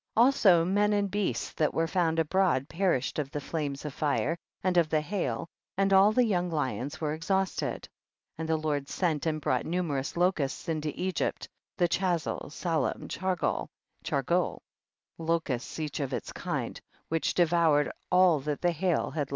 [0.15, 0.25] 32.
[0.25, 4.75] Also men and beasts that were found abroad perished of the flames of fire and
[4.75, 7.81] of the hail, and all the young % lions were exhausted.
[7.85, 7.87] 33.
[8.39, 13.69] And the Lord seni and brought nmnerous locusts into Egpyt, the Chasel, Salom Chargol, and
[14.03, 14.61] Cha gole,^
[15.23, 19.29] locusts each of its kind, which devoured all that the hail had left re maining.